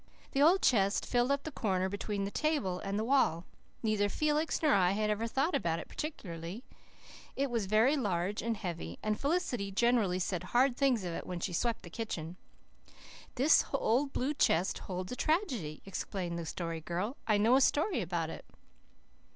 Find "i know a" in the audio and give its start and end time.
17.27-17.61